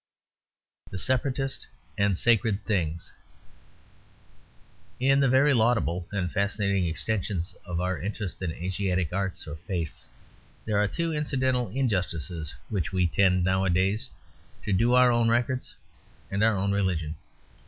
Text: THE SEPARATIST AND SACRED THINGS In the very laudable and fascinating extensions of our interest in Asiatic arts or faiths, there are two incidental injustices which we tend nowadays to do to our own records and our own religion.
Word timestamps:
THE 0.89 0.97
SEPARATIST 0.97 1.67
AND 1.95 2.17
SACRED 2.17 2.65
THINGS 2.65 3.11
In 4.99 5.19
the 5.19 5.29
very 5.29 5.53
laudable 5.53 6.07
and 6.11 6.31
fascinating 6.31 6.87
extensions 6.87 7.53
of 7.65 7.79
our 7.79 8.01
interest 8.01 8.41
in 8.41 8.51
Asiatic 8.51 9.13
arts 9.13 9.47
or 9.47 9.57
faiths, 9.57 10.07
there 10.65 10.79
are 10.81 10.87
two 10.87 11.13
incidental 11.13 11.69
injustices 11.69 12.55
which 12.69 12.91
we 12.91 13.05
tend 13.05 13.43
nowadays 13.43 14.09
to 14.63 14.73
do 14.73 14.85
to 14.87 14.95
our 14.95 15.11
own 15.11 15.29
records 15.29 15.75
and 16.31 16.43
our 16.43 16.55
own 16.57 16.71
religion. 16.71 17.13